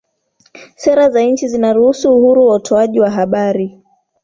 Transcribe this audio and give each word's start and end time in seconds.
sera 0.75 1.07
za 1.09 1.21
nchi 1.21 1.47
zinaruhusu 1.47 2.13
uhuru 2.15 2.45
wa 2.45 2.55
utoaji 2.55 2.99
wa 2.99 3.09
habari 3.11 3.79